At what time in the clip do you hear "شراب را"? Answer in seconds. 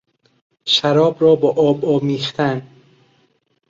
0.65-1.35